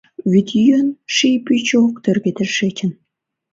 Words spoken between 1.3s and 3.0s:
пӱчӧ ок тӧргӧ тышечын.